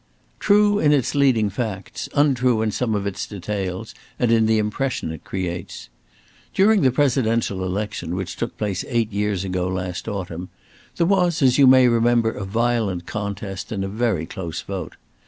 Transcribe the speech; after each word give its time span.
"True 0.39 0.79
in 0.79 0.91
its 0.93 1.13
leading 1.13 1.51
facts; 1.51 2.09
untrue 2.15 2.63
in 2.63 2.71
some 2.71 2.95
of 2.95 3.05
its 3.05 3.27
details, 3.27 3.93
and 4.17 4.31
in 4.31 4.47
the 4.47 4.57
impression 4.57 5.11
it 5.11 5.23
creates. 5.23 5.89
During 6.55 6.81
the 6.81 6.89
Presidential 6.89 7.63
election 7.63 8.15
which 8.15 8.35
took 8.35 8.57
place 8.57 8.83
eight 8.87 9.13
years 9.13 9.43
ago 9.43 9.67
last 9.67 10.07
autumn, 10.07 10.49
there 10.95 11.05
was, 11.05 11.43
as 11.43 11.59
you 11.59 11.67
may 11.67 11.87
remember, 11.87 12.31
a 12.31 12.45
violent 12.45 13.05
contest 13.05 13.71
and 13.71 13.83
a 13.83 13.87
very 13.87 14.25
close 14.25 14.61
vote. 14.63 14.95